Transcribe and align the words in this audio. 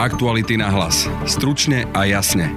Aktuality 0.00 0.56
na 0.56 0.72
hlas. 0.72 1.04
Stručne 1.28 1.84
a 1.92 2.08
jasne. 2.08 2.56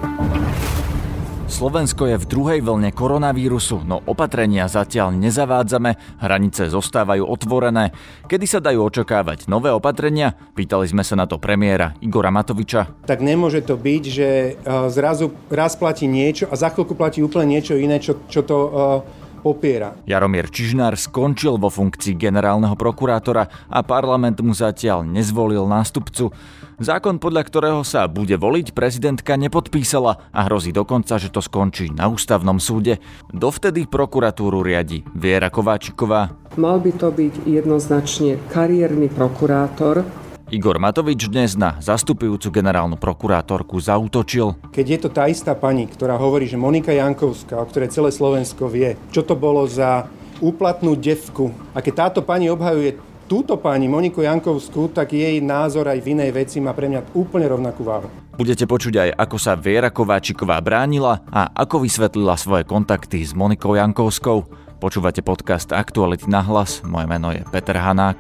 Slovensko 1.52 2.08
je 2.08 2.16
v 2.16 2.24
druhej 2.24 2.60
vlne 2.64 2.96
koronavírusu, 2.96 3.84
no 3.84 4.00
opatrenia 4.08 4.72
zatiaľ 4.72 5.12
nezavádzame, 5.20 6.24
hranice 6.24 6.72
zostávajú 6.72 7.28
otvorené. 7.28 7.92
Kedy 8.32 8.48
sa 8.48 8.64
dajú 8.64 8.88
očakávať 8.88 9.52
nové 9.52 9.76
opatrenia? 9.76 10.40
Pýtali 10.56 10.88
sme 10.88 11.04
sa 11.04 11.20
na 11.20 11.28
to 11.28 11.36
premiéra 11.36 12.00
Igora 12.00 12.32
Matoviča. 12.32 13.04
Tak 13.04 13.20
nemôže 13.20 13.60
to 13.60 13.76
byť, 13.76 14.04
že 14.08 14.28
e, 14.32 14.52
zrazu 14.88 15.36
raz 15.52 15.76
platí 15.76 16.08
niečo 16.08 16.48
a 16.48 16.56
za 16.56 16.72
chvíľku 16.72 16.96
platí 16.96 17.20
úplne 17.20 17.60
niečo 17.60 17.76
iné, 17.76 18.00
čo, 18.00 18.24
čo 18.32 18.48
to 18.48 18.56
uh, 18.56 19.23
popiera. 19.44 20.00
Jaromír 20.08 20.48
Čižnár 20.48 20.96
skončil 20.96 21.60
vo 21.60 21.68
funkcii 21.68 22.16
generálneho 22.16 22.80
prokurátora 22.80 23.68
a 23.68 23.84
parlament 23.84 24.40
mu 24.40 24.56
zatiaľ 24.56 25.04
nezvolil 25.04 25.68
nástupcu. 25.68 26.32
Zákon, 26.80 27.20
podľa 27.20 27.44
ktorého 27.46 27.82
sa 27.84 28.08
bude 28.08 28.40
voliť, 28.40 28.72
prezidentka 28.72 29.36
nepodpísala 29.36 30.32
a 30.32 30.40
hrozí 30.48 30.72
dokonca, 30.72 31.20
že 31.20 31.30
to 31.30 31.44
skončí 31.44 31.92
na 31.92 32.08
ústavnom 32.10 32.58
súde. 32.58 33.04
Dovtedy 33.30 33.86
prokuratúru 33.86 34.64
riadi 34.64 35.04
Viera 35.14 35.52
Kováčiková. 35.52 36.34
Mal 36.56 36.80
by 36.80 36.92
to 36.96 37.12
byť 37.12 37.46
jednoznačne 37.46 38.40
kariérny 38.50 39.12
prokurátor, 39.12 40.08
Igor 40.52 40.76
Matovič 40.76 41.32
dnes 41.32 41.56
na 41.56 41.80
zastupujúcu 41.80 42.52
generálnu 42.52 43.00
prokurátorku 43.00 43.80
zautočil. 43.80 44.60
Keď 44.76 44.86
je 44.86 45.00
to 45.00 45.10
tá 45.14 45.32
istá 45.32 45.56
pani, 45.56 45.88
ktorá 45.88 46.20
hovorí, 46.20 46.50
že 46.50 46.60
Monika 46.60 46.92
Jankovská, 46.92 47.56
o 47.56 47.68
ktorej 47.70 47.96
celé 47.96 48.12
Slovensko 48.12 48.68
vie, 48.68 49.00
čo 49.16 49.24
to 49.24 49.40
bolo 49.40 49.64
za 49.64 50.12
úplatnú 50.44 51.00
devku, 51.00 51.56
a 51.72 51.80
keď 51.80 51.94
táto 52.10 52.20
pani 52.26 52.52
obhajuje 52.52 53.00
túto 53.32 53.56
pani 53.56 53.88
Moniku 53.88 54.20
Jankovskú, 54.20 54.92
tak 54.92 55.16
jej 55.16 55.40
názor 55.40 55.88
aj 55.88 56.04
v 56.04 56.12
inej 56.20 56.36
veci 56.36 56.60
má 56.60 56.76
pre 56.76 56.92
mňa 56.92 57.16
úplne 57.16 57.48
rovnakú 57.48 57.88
váhu. 57.88 58.12
Budete 58.36 58.68
počuť 58.68 58.94
aj, 59.00 59.10
ako 59.16 59.38
sa 59.40 59.56
Viera 59.56 59.94
Kováčiková 59.94 60.60
bránila 60.60 61.24
a 61.32 61.48
ako 61.56 61.88
vysvetlila 61.88 62.36
svoje 62.36 62.68
kontakty 62.68 63.24
s 63.24 63.32
Monikou 63.32 63.80
Jankovskou. 63.80 64.46
Počúvate 64.84 65.24
podcast 65.24 65.72
Aktuality 65.72 66.28
na 66.28 66.44
hlas, 66.44 66.84
moje 66.84 67.08
meno 67.08 67.32
je 67.32 67.42
Peter 67.48 67.80
Hanák. 67.80 68.20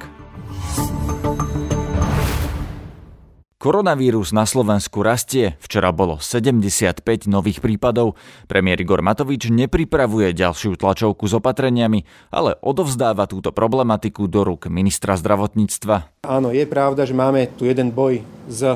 Koronavírus 3.63 4.35
na 4.35 4.43
Slovensku 4.43 5.07
rastie. 5.07 5.55
Včera 5.63 5.95
bolo 5.95 6.19
75 6.19 6.99
nových 7.31 7.63
prípadov. 7.63 8.19
Premiér 8.51 8.83
Igor 8.83 8.99
Matovič 8.99 9.47
nepripravuje 9.47 10.35
ďalšiu 10.35 10.75
tlačovku 10.75 11.23
s 11.23 11.39
opatreniami, 11.39 12.03
ale 12.27 12.59
odovzdáva 12.59 13.23
túto 13.23 13.55
problematiku 13.55 14.27
do 14.27 14.43
rúk 14.43 14.67
ministra 14.67 15.15
zdravotníctva. 15.15 16.27
Áno, 16.27 16.51
je 16.51 16.67
pravda, 16.67 17.07
že 17.07 17.15
máme 17.15 17.55
tu 17.55 17.63
jeden 17.63 17.95
boj 17.95 18.19
s 18.51 18.67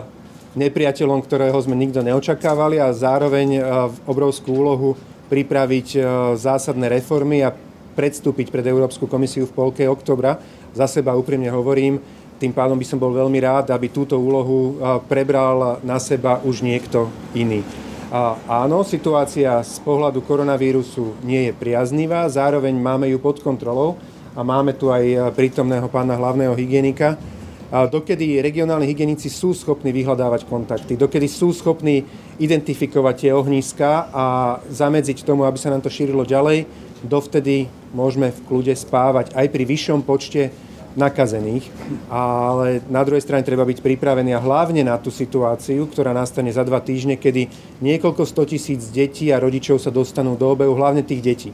nepriateľom, 0.56 1.20
ktorého 1.20 1.60
sme 1.60 1.76
nikto 1.76 2.00
neočakávali 2.00 2.80
a 2.80 2.96
zároveň 2.96 3.60
e, 3.60 3.62
obrovskú 4.08 4.56
úlohu 4.56 4.96
pripraviť 5.28 5.88
e, 6.00 6.02
zásadné 6.40 6.88
reformy 6.88 7.44
a 7.44 7.52
predstúpiť 8.00 8.56
pred 8.56 8.64
Európsku 8.64 9.04
komisiu 9.04 9.52
v 9.52 9.56
polke 9.68 9.84
oktobra. 9.84 10.40
Za 10.72 10.88
seba 10.88 11.12
úprimne 11.12 11.52
hovorím, 11.52 12.00
tým 12.38 12.54
pádom 12.54 12.78
by 12.78 12.86
som 12.86 13.02
bol 13.02 13.12
veľmi 13.14 13.42
rád, 13.42 13.74
aby 13.74 13.90
túto 13.90 14.18
úlohu 14.18 14.78
prebral 15.10 15.82
na 15.82 15.98
seba 15.98 16.38
už 16.46 16.62
niekto 16.62 17.10
iný. 17.34 17.66
A 18.08 18.40
áno, 18.64 18.88
situácia 18.88 19.60
z 19.66 19.84
pohľadu 19.84 20.24
koronavírusu 20.24 21.20
nie 21.28 21.50
je 21.50 21.54
priaznivá, 21.58 22.24
zároveň 22.32 22.72
máme 22.72 23.12
ju 23.12 23.20
pod 23.20 23.44
kontrolou 23.44 24.00
a 24.32 24.46
máme 24.48 24.72
tu 24.78 24.88
aj 24.94 25.34
prítomného 25.36 25.92
pána 25.92 26.16
hlavného 26.16 26.56
hygienika. 26.56 27.20
Dokedy 27.68 28.40
regionálni 28.40 28.88
hygienici 28.88 29.28
sú 29.28 29.52
schopní 29.52 29.92
vyhľadávať 29.92 30.48
kontakty, 30.48 30.96
dokedy 30.96 31.28
sú 31.28 31.52
schopní 31.52 32.08
identifikovať 32.40 33.28
tie 33.28 33.32
ohnízka 33.36 34.08
a 34.08 34.26
zamedziť 34.72 35.28
tomu, 35.28 35.44
aby 35.44 35.60
sa 35.60 35.76
nám 35.76 35.84
to 35.84 35.92
šírilo 35.92 36.23
ďalej, 36.23 36.64
dovtedy 37.04 37.67
môžeme 37.92 38.32
v 38.32 38.40
kľude 38.48 38.72
spávať 38.72 39.36
aj 39.36 39.52
pri 39.52 39.64
vyššom 39.67 40.00
počte 40.08 40.48
nakazených, 40.98 41.70
ale 42.10 42.82
na 42.90 43.06
druhej 43.06 43.22
strane 43.22 43.46
treba 43.46 43.64
byť 43.64 43.86
pripravený 43.86 44.34
a 44.34 44.42
hlavne 44.42 44.82
na 44.82 44.98
tú 44.98 45.14
situáciu, 45.14 45.86
ktorá 45.86 46.12
nastane 46.12 46.50
za 46.50 46.66
dva 46.66 46.82
týždne, 46.82 47.22
kedy 47.22 47.48
niekoľko 47.80 48.26
sto 48.26 48.44
tisíc 48.50 48.90
detí 48.90 49.30
a 49.30 49.38
rodičov 49.38 49.78
sa 49.78 49.94
dostanú 49.94 50.34
do 50.34 50.50
obehu, 50.50 50.74
hlavne 50.74 51.06
tých 51.06 51.22
detí. 51.22 51.50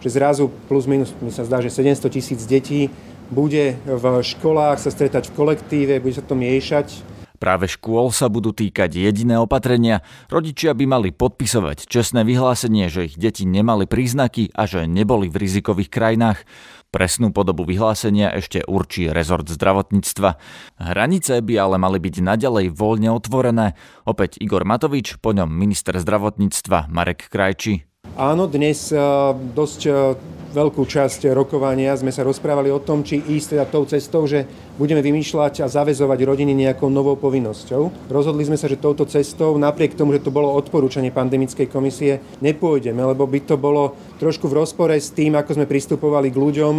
Že 0.00 0.08
zrazu 0.08 0.44
plus 0.66 0.88
minus, 0.88 1.12
mi 1.20 1.28
sa 1.28 1.44
zdá, 1.44 1.60
že 1.60 1.68
700 1.68 2.08
tisíc 2.08 2.40
detí 2.48 2.88
bude 3.28 3.76
v 3.84 4.04
školách 4.24 4.80
sa 4.80 4.88
stretať 4.88 5.28
v 5.28 5.36
kolektíve, 5.36 6.00
bude 6.00 6.16
sa 6.16 6.24
to 6.24 6.32
miešať, 6.32 7.18
Práve 7.38 7.70
škôl 7.70 8.10
sa 8.10 8.26
budú 8.26 8.50
týkať 8.50 8.98
jediné 8.98 9.38
opatrenia. 9.38 10.02
Rodičia 10.26 10.74
by 10.74 10.84
mali 10.90 11.08
podpisovať 11.14 11.86
čestné 11.86 12.26
vyhlásenie, 12.26 12.90
že 12.90 13.06
ich 13.06 13.14
deti 13.14 13.46
nemali 13.46 13.86
príznaky 13.86 14.50
a 14.58 14.66
že 14.66 14.90
neboli 14.90 15.30
v 15.30 15.46
rizikových 15.46 15.86
krajinách. 15.86 16.42
Presnú 16.88 17.36
podobu 17.36 17.68
vyhlásenia 17.68 18.32
ešte 18.32 18.64
určí 18.64 19.12
rezort 19.12 19.44
zdravotníctva. 19.44 20.40
Hranice 20.80 21.44
by 21.44 21.54
ale 21.60 21.76
mali 21.76 22.00
byť 22.00 22.24
naďalej 22.24 22.72
voľne 22.72 23.12
otvorené. 23.12 23.76
Opäť 24.08 24.40
Igor 24.40 24.64
Matovič, 24.64 25.20
po 25.20 25.36
ňom 25.36 25.52
minister 25.52 26.00
zdravotníctva 26.00 26.88
Marek 26.88 27.28
Krajči. 27.28 27.84
Áno, 28.16 28.48
dnes 28.48 28.88
eh, 28.88 29.04
dosť 29.52 29.80
eh, 29.84 30.16
veľkú 30.48 30.84
časť 30.84 31.28
rokovania 31.36 31.92
sme 31.98 32.08
sa 32.08 32.24
rozprávali 32.24 32.72
o 32.72 32.80
tom, 32.80 33.04
či 33.04 33.20
ísť 33.20 33.56
teda 33.56 33.64
tou 33.68 33.84
cestou, 33.84 34.24
že 34.24 34.48
budeme 34.80 35.04
vymýšľať 35.04 35.64
a 35.64 35.70
zavezovať 35.70 36.18
rodiny 36.24 36.56
nejakou 36.56 36.88
novou 36.88 37.18
povinnosťou. 37.18 38.08
Rozhodli 38.08 38.46
sme 38.46 38.56
sa, 38.56 38.70
že 38.70 38.80
touto 38.80 39.04
cestou, 39.04 39.58
napriek 39.60 39.98
tomu, 39.98 40.16
že 40.16 40.24
to 40.24 40.32
bolo 40.32 40.54
odporúčanie 40.56 41.12
pandemickej 41.12 41.66
komisie, 41.68 42.22
nepôjdeme, 42.40 43.02
lebo 43.02 43.26
by 43.26 43.40
to 43.44 43.60
bolo 43.60 43.98
trošku 44.16 44.48
v 44.48 44.64
rozpore 44.64 44.94
s 44.94 45.12
tým, 45.12 45.36
ako 45.36 45.58
sme 45.58 45.66
pristupovali 45.66 46.32
k 46.32 46.40
ľuďom 46.40 46.74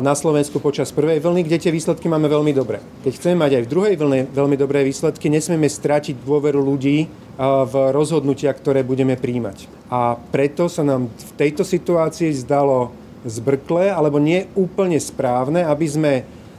na 0.00 0.14
Slovensku 0.16 0.58
počas 0.58 0.90
prvej 0.90 1.20
vlny, 1.20 1.44
kde 1.44 1.68
tie 1.68 1.72
výsledky 1.74 2.08
máme 2.08 2.26
veľmi 2.26 2.56
dobré. 2.56 2.80
Keď 3.04 3.12
chceme 3.14 3.36
mať 3.44 3.60
aj 3.60 3.62
v 3.68 3.70
druhej 3.70 3.94
vlne 4.00 4.20
veľmi 4.32 4.56
dobré 4.56 4.80
výsledky, 4.82 5.28
nesmieme 5.28 5.68
stratiť 5.68 6.24
dôveru 6.24 6.58
ľudí 6.64 7.06
v 7.38 7.74
rozhodnutia, 7.92 8.54
ktoré 8.54 8.86
budeme 8.86 9.18
príjmať. 9.18 9.68
A 9.90 10.16
preto 10.16 10.70
sa 10.70 10.86
nám 10.86 11.10
v 11.10 11.30
tejto 11.36 11.66
situácii 11.66 12.30
zdalo 12.46 13.03
zbrklé 13.24 13.90
alebo 13.90 14.20
nie 14.20 14.46
úplne 14.54 15.00
správne, 15.00 15.64
aby 15.64 15.86
sme 15.88 16.12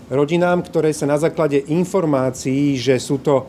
rodinám, 0.09 0.62
ktoré 0.66 0.94
sa 0.94 1.09
na 1.09 1.18
základe 1.18 1.62
informácií, 1.66 2.78
že 2.78 2.98
sú 3.02 3.22
to 3.22 3.46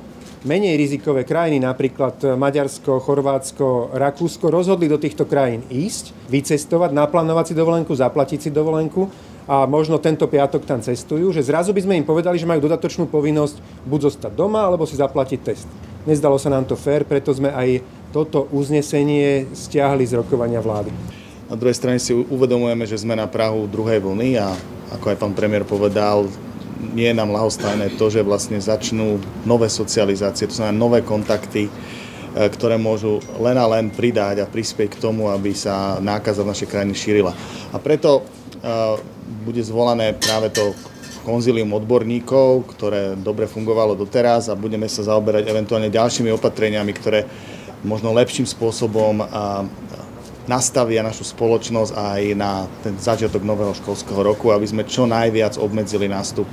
menej 0.46 0.78
rizikové 0.78 1.26
krajiny, 1.26 1.58
napríklad 1.58 2.38
Maďarsko, 2.38 3.02
Chorvátsko, 3.02 3.96
Rakúsko, 3.98 4.46
rozhodli 4.46 4.86
do 4.86 5.00
týchto 5.00 5.26
krajín 5.26 5.66
ísť, 5.66 6.14
vycestovať, 6.30 6.94
naplánovať 6.94 7.50
si 7.50 7.54
dovolenku, 7.58 7.90
zaplatiť 7.90 8.46
si 8.46 8.50
dovolenku 8.54 9.10
a 9.46 9.66
možno 9.66 9.98
tento 9.98 10.26
piatok 10.30 10.62
tam 10.62 10.82
cestujú, 10.82 11.34
že 11.34 11.42
zrazu 11.42 11.74
by 11.74 11.82
sme 11.82 11.98
im 11.98 12.06
povedali, 12.06 12.38
že 12.38 12.46
majú 12.46 12.62
dodatočnú 12.62 13.10
povinnosť 13.10 13.86
buď 13.86 14.00
zostať 14.10 14.32
doma, 14.34 14.66
alebo 14.66 14.86
si 14.86 14.98
zaplatiť 14.98 15.40
test. 15.42 15.66
Nezdalo 16.06 16.38
sa 16.38 16.50
nám 16.50 16.66
to 16.66 16.78
fér, 16.78 17.02
preto 17.02 17.34
sme 17.34 17.50
aj 17.50 17.82
toto 18.14 18.46
uznesenie 18.54 19.50
stiahli 19.50 20.06
z 20.06 20.18
rokovania 20.18 20.62
vlády. 20.62 20.94
Na 21.46 21.54
druhej 21.54 21.78
strane 21.78 22.02
si 22.02 22.10
uvedomujeme, 22.10 22.82
že 22.90 22.98
sme 22.98 23.14
na 23.14 23.30
Prahu 23.30 23.70
druhej 23.70 24.02
vlny 24.02 24.34
a 24.34 24.50
ako 24.98 25.14
aj 25.14 25.16
pán 25.22 25.30
premiér 25.30 25.62
povedal, 25.62 26.26
nie 26.90 27.06
je 27.06 27.14
nám 27.14 27.30
lahostajné 27.30 27.94
to, 27.94 28.10
že 28.10 28.26
vlastne 28.26 28.58
začnú 28.58 29.22
nové 29.46 29.70
socializácie, 29.70 30.50
to 30.50 30.58
znamená 30.58 30.74
nové 30.74 31.06
kontakty, 31.06 31.70
e, 31.70 31.72
ktoré 32.34 32.74
môžu 32.74 33.22
len 33.38 33.54
a 33.62 33.66
len 33.78 33.94
pridať 33.94 34.42
a 34.42 34.50
prispieť 34.50 34.98
k 34.98 35.02
tomu, 35.06 35.30
aby 35.30 35.54
sa 35.54 36.02
nákaza 36.02 36.42
v 36.42 36.50
našej 36.50 36.68
krajine 36.68 36.98
šírila. 36.98 37.30
A 37.70 37.78
preto 37.78 38.20
e, 38.20 38.22
bude 39.46 39.62
zvolané 39.62 40.18
práve 40.18 40.50
to 40.50 40.74
konzilium 41.22 41.70
odborníkov, 41.78 42.74
ktoré 42.74 43.14
dobre 43.14 43.46
fungovalo 43.46 43.94
doteraz 43.94 44.50
a 44.50 44.58
budeme 44.58 44.90
sa 44.90 45.06
zaoberať 45.06 45.46
eventuálne 45.46 45.94
ďalšími 45.94 46.30
opatreniami, 46.34 46.90
ktoré 46.90 47.22
možno 47.86 48.10
lepším 48.14 48.46
spôsobom 48.46 49.22
nastavia 50.46 51.02
našu 51.02 51.26
spoločnosť 51.26 51.92
aj 51.94 52.22
na 52.38 52.66
ten 52.82 52.94
začiatok 52.94 53.42
nového 53.42 53.74
školského 53.74 54.22
roku, 54.22 54.54
aby 54.54 54.66
sme 54.66 54.86
čo 54.86 55.06
najviac 55.06 55.58
obmedzili 55.58 56.06
nástup 56.06 56.46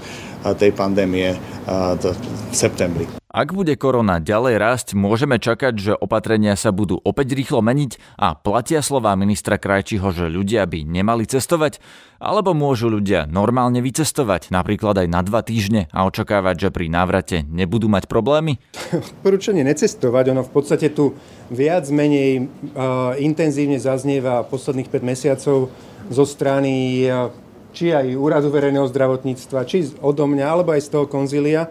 tej 0.52 0.76
pandémie 0.76 1.40
v 1.64 2.52
septembri. 2.52 3.08
Ak 3.34 3.50
bude 3.50 3.74
korona 3.82 4.22
ďalej 4.22 4.62
rásť, 4.62 4.88
môžeme 4.94 5.42
čakať, 5.42 5.74
že 5.74 5.94
opatrenia 5.98 6.54
sa 6.54 6.70
budú 6.70 7.02
opäť 7.02 7.34
rýchlo 7.34 7.66
meniť 7.66 7.98
a 8.14 8.38
platia 8.38 8.86
slová 8.86 9.18
ministra 9.18 9.58
Krajčiho, 9.58 10.06
že 10.14 10.30
ľudia 10.30 10.70
by 10.70 10.86
nemali 10.86 11.26
cestovať, 11.26 11.82
alebo 12.22 12.54
môžu 12.54 12.94
ľudia 12.94 13.26
normálne 13.26 13.82
vycestovať, 13.82 14.54
napríklad 14.54 15.02
aj 15.02 15.08
na 15.10 15.26
dva 15.26 15.42
týždne 15.42 15.90
a 15.90 16.06
očakávať, 16.06 16.70
že 16.70 16.70
pri 16.70 16.94
návrate 16.94 17.42
nebudú 17.50 17.90
mať 17.90 18.06
problémy? 18.06 18.62
Odporúčanie 18.94 19.66
necestovať, 19.66 20.30
ono 20.30 20.46
v 20.46 20.54
podstate 20.54 20.94
tu 20.94 21.18
viac 21.50 21.90
menej 21.90 22.46
uh, 22.78 23.18
intenzívne 23.18 23.82
zaznieva 23.82 24.46
posledných 24.46 24.94
5 24.94 25.02
mesiacov 25.02 25.74
zo 26.14 26.24
strany 26.30 27.10
uh, 27.10 27.34
či 27.74 27.90
aj 27.92 28.14
Úradu 28.16 28.54
verejného 28.54 28.86
zdravotníctva, 28.88 29.66
či 29.66 29.92
odo 30.00 30.30
mňa, 30.30 30.46
alebo 30.46 30.72
aj 30.72 30.86
z 30.86 30.90
toho 30.94 31.06
konzília 31.10 31.68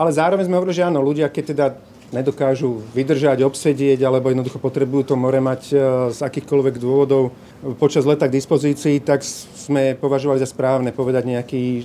ale 0.00 0.16
zároveň 0.16 0.48
sme 0.48 0.56
hovorili, 0.56 0.80
že 0.80 0.88
áno, 0.88 1.04
ľudia, 1.04 1.28
keď 1.28 1.44
teda 1.52 1.66
nedokážu 2.10 2.82
vydržať, 2.90 3.46
obsedieť 3.46 4.02
alebo 4.02 4.30
jednoducho 4.30 4.58
potrebujú 4.58 5.10
to 5.10 5.14
more 5.14 5.38
mať 5.38 5.62
e, 5.70 5.74
z 6.10 6.18
akýchkoľvek 6.18 6.74
dôvodov 6.82 7.30
počas 7.78 8.08
leta 8.08 8.26
k 8.26 8.34
dispozícii, 8.40 9.04
tak 9.04 9.20
sme 9.70 9.94
považovali 9.94 10.40
za 10.40 10.48
správne 10.48 10.90
povedať 10.96 11.28
nejaký, 11.28 11.84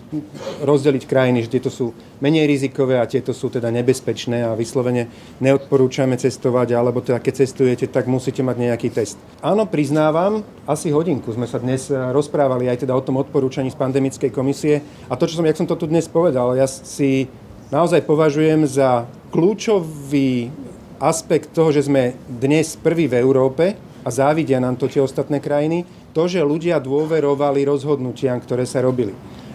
rozdeliť 0.64 1.04
krajiny, 1.04 1.46
že 1.46 1.54
tieto 1.60 1.70
sú 1.70 1.92
menej 2.24 2.48
rizikové 2.48 2.98
a 2.98 3.06
tieto 3.06 3.36
sú 3.36 3.52
teda 3.52 3.70
nebezpečné 3.70 4.48
a 4.48 4.56
vyslovene 4.56 5.12
neodporúčame 5.44 6.16
cestovať, 6.16 6.74
alebo 6.74 7.04
teda 7.04 7.20
keď 7.20 7.46
cestujete, 7.46 7.86
tak 7.92 8.08
musíte 8.08 8.40
mať 8.40 8.56
nejaký 8.72 8.90
test. 8.90 9.20
Áno, 9.44 9.68
priznávam, 9.68 10.48
asi 10.64 10.90
hodinku 10.96 11.36
sme 11.36 11.46
sa 11.46 11.60
dnes 11.60 11.92
rozprávali 11.92 12.72
aj 12.72 12.88
teda 12.88 12.96
o 12.96 13.04
tom 13.04 13.20
odporúčaní 13.20 13.70
z 13.70 13.78
pandemickej 13.78 14.32
komisie 14.32 14.80
a 15.12 15.20
to, 15.20 15.28
čo 15.28 15.38
som, 15.38 15.46
jak 15.46 15.60
som 15.60 15.68
to 15.68 15.76
tu 15.76 15.86
dnes 15.92 16.08
povedal, 16.08 16.56
ja 16.56 16.66
si 16.66 17.28
naozaj 17.68 18.06
považujem 18.08 18.64
za 18.64 19.10
kľúčový 19.36 20.48
aspekt 21.04 21.52
toho, 21.52 21.76
že 21.76 21.92
sme 21.92 22.16
dnes 22.24 22.80
prví 22.80 23.12
v 23.12 23.20
Európe, 23.20 23.76
a 24.06 24.10
závidia 24.14 24.62
nám 24.62 24.78
to 24.78 24.86
tie 24.86 25.02
ostatné 25.02 25.42
krajiny, 25.42 25.84
to, 26.14 26.30
že 26.30 26.40
ľudia 26.40 26.78
dôverovali 26.78 27.66
rozhodnutiam, 27.66 28.38
ktoré 28.38 28.64
sa 28.64 28.80
robili. 28.80 29.12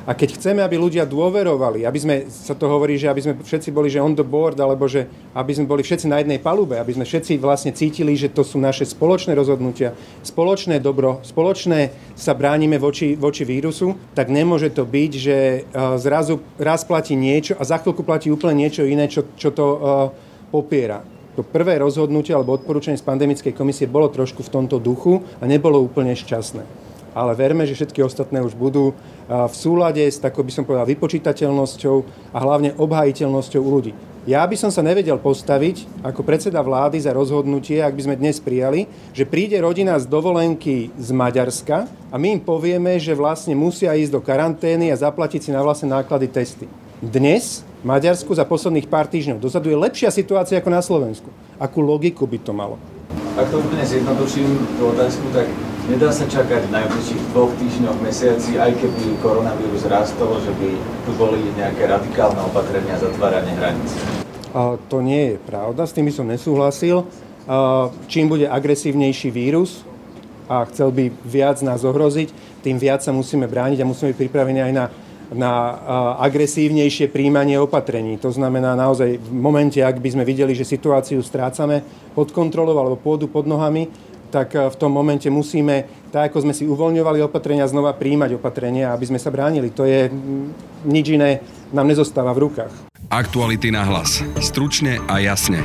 A 0.08 0.16
keď 0.16 0.40
chceme, 0.40 0.64
aby 0.64 0.80
ľudia 0.80 1.04
dôverovali, 1.04 1.84
aby 1.84 1.98
sme, 2.00 2.14
sa 2.28 2.56
to 2.56 2.64
hovorí, 2.70 2.96
že 2.96 3.12
aby 3.12 3.20
sme 3.20 3.34
všetci 3.40 3.68
boli 3.68 3.92
že 3.92 4.00
on 4.00 4.16
the 4.16 4.24
board, 4.24 4.56
alebo 4.56 4.88
že 4.88 5.04
aby 5.36 5.52
sme 5.52 5.68
boli 5.68 5.84
všetci 5.84 6.08
na 6.08 6.24
jednej 6.24 6.40
palube, 6.40 6.80
aby 6.80 6.96
sme 6.96 7.04
všetci 7.04 7.36
vlastne 7.36 7.76
cítili, 7.76 8.16
že 8.16 8.32
to 8.32 8.40
sú 8.40 8.56
naše 8.56 8.88
spoločné 8.88 9.36
rozhodnutia, 9.36 9.92
spoločné 10.24 10.80
dobro, 10.80 11.20
spoločné 11.20 11.92
sa 12.16 12.32
bránime 12.32 12.80
voči, 12.80 13.12
voči 13.14 13.44
vírusu, 13.44 13.96
tak 14.16 14.32
nemôže 14.32 14.72
to 14.72 14.88
byť, 14.88 15.12
že 15.12 15.36
uh, 15.68 16.00
zrazu 16.00 16.40
raz 16.56 16.82
platí 16.88 17.12
niečo 17.12 17.54
a 17.60 17.62
za 17.68 17.76
chvíľku 17.76 18.00
platí 18.00 18.32
úplne 18.32 18.64
niečo 18.64 18.88
iné, 18.88 19.04
čo, 19.06 19.28
čo 19.36 19.52
to 19.52 19.66
uh, 19.68 19.80
popiera 20.48 21.04
to 21.38 21.46
prvé 21.46 21.78
rozhodnutie 21.78 22.34
alebo 22.34 22.58
odporúčanie 22.58 22.98
z 22.98 23.06
pandemickej 23.06 23.54
komisie 23.54 23.86
bolo 23.86 24.10
trošku 24.10 24.42
v 24.42 24.52
tomto 24.52 24.82
duchu 24.82 25.22
a 25.38 25.46
nebolo 25.46 25.78
úplne 25.78 26.12
šťastné. 26.12 26.89
Ale 27.10 27.34
verme, 27.34 27.66
že 27.66 27.74
všetky 27.74 28.06
ostatné 28.06 28.38
už 28.38 28.54
budú 28.54 28.94
v 29.26 29.54
súlade 29.54 30.02
s 30.06 30.22
takou 30.22 30.46
by 30.46 30.52
som 30.54 30.62
povedal 30.62 30.86
vypočítateľnosťou 30.86 31.96
a 32.34 32.38
hlavne 32.38 32.74
obhajiteľnosťou 32.78 33.62
u 33.62 33.70
ľudí. 33.70 33.92
Ja 34.28 34.44
by 34.44 34.52
som 34.52 34.68
sa 34.68 34.84
nevedel 34.84 35.16
postaviť 35.16 36.04
ako 36.04 36.20
predseda 36.22 36.60
vlády 36.60 37.00
za 37.00 37.10
rozhodnutie, 37.16 37.80
ak 37.80 37.96
by 37.96 38.02
sme 38.04 38.20
dnes 38.20 38.36
prijali, 38.36 38.84
že 39.16 39.24
príde 39.24 39.56
rodina 39.58 39.96
z 39.96 40.04
dovolenky 40.06 40.92
z 40.92 41.08
Maďarska 41.08 41.88
a 42.12 42.16
my 42.20 42.36
im 42.36 42.40
povieme, 42.44 43.00
že 43.00 43.16
vlastne 43.16 43.56
musia 43.56 43.96
ísť 43.96 44.12
do 44.12 44.20
karantény 44.20 44.92
a 44.92 45.00
zaplatiť 45.00 45.48
si 45.48 45.50
na 45.56 45.64
vlastné 45.64 45.88
náklady 45.88 46.28
testy. 46.28 46.68
Dnes 47.00 47.64
v 47.80 47.88
Maďarsku 47.88 48.28
za 48.36 48.44
posledných 48.44 48.92
pár 48.92 49.08
týždňov 49.08 49.40
dozadu 49.40 49.72
je 49.72 49.80
lepšia 49.80 50.12
situácia 50.12 50.60
ako 50.60 50.68
na 50.68 50.84
Slovensku. 50.84 51.32
Akú 51.56 51.80
logiku 51.80 52.28
by 52.28 52.38
to 52.44 52.52
malo? 52.52 52.76
Ak 53.40 53.48
to 53.48 53.56
úplne 53.56 53.88
zjednoduším 53.88 54.76
tú 54.76 54.92
otázku, 54.92 55.32
tak 55.32 55.48
nedá 55.88 56.12
sa 56.12 56.28
čakať 56.28 56.68
v 56.68 56.74
najbližších 56.74 57.22
dvoch 57.32 57.54
týždňoch, 57.56 57.98
mesiaci, 58.04 58.60
aj 58.60 58.76
keby 58.76 59.16
koronavírus 59.24 59.88
rástol, 59.88 60.36
že 60.44 60.52
by 60.58 60.68
tu 61.06 61.10
boli 61.16 61.40
nejaké 61.56 61.88
radikálne 61.88 62.42
opatrenia 62.44 62.98
zatvárania 63.00 63.54
hraníc. 63.56 63.94
To 64.90 64.98
nie 64.98 65.34
je 65.34 65.36
pravda, 65.40 65.86
s 65.86 65.94
tým 65.94 66.10
by 66.10 66.12
som 66.12 66.26
nesúhlasil. 66.26 67.06
Čím 68.10 68.26
bude 68.28 68.50
agresívnejší 68.50 69.30
vírus 69.30 69.86
a 70.50 70.66
chcel 70.66 70.90
by 70.90 71.14
viac 71.22 71.62
nás 71.62 71.86
ohroziť, 71.86 72.60
tým 72.66 72.76
viac 72.76 73.00
sa 73.06 73.14
musíme 73.14 73.46
brániť 73.46 73.78
a 73.80 73.88
musíme 73.88 74.10
byť 74.12 74.18
pripravení 74.18 74.60
aj 74.60 74.72
na 74.74 74.84
na 75.30 75.78
agresívnejšie 76.18 77.06
príjmanie 77.06 77.54
opatrení. 77.54 78.18
To 78.18 78.34
znamená 78.34 78.74
naozaj 78.74 79.14
v 79.14 79.30
momente, 79.30 79.78
ak 79.78 80.02
by 80.02 80.18
sme 80.18 80.24
videli, 80.26 80.58
že 80.58 80.66
situáciu 80.66 81.22
strácame 81.22 81.86
pod 82.18 82.34
kontrolou 82.34 82.74
alebo 82.74 82.98
pôdu 82.98 83.30
pod 83.30 83.46
nohami, 83.46 83.86
tak 84.30 84.54
v 84.54 84.76
tom 84.78 84.94
momente 84.94 85.26
musíme, 85.26 86.08
tak 86.14 86.30
ako 86.30 86.46
sme 86.46 86.54
si 86.54 86.64
uvoľňovali 86.64 87.18
opatrenia, 87.26 87.66
znova 87.66 87.98
príjmať 87.98 88.38
opatrenia, 88.38 88.94
aby 88.94 89.10
sme 89.10 89.18
sa 89.18 89.34
bránili. 89.34 89.74
To 89.74 89.82
je 89.82 90.06
nič 90.86 91.06
iné, 91.10 91.42
nám 91.74 91.90
nezostáva 91.90 92.30
v 92.32 92.46
rukách. 92.48 92.72
Aktuality 93.10 93.74
na 93.74 93.82
hlas. 93.82 94.22
Stručne 94.38 95.02
a 95.10 95.18
jasne. 95.18 95.60